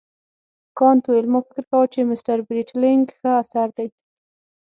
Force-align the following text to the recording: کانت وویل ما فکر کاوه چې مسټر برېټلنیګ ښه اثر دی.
کانت 0.77 1.03
وویل 1.05 1.27
ما 1.33 1.39
فکر 1.47 1.63
کاوه 1.69 1.87
چې 1.93 2.07
مسټر 2.11 2.37
برېټلنیګ 2.49 3.07
ښه 3.17 3.31
اثر 3.41 3.67
دی. 3.77 3.87